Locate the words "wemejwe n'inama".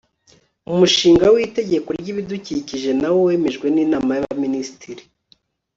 3.27-4.11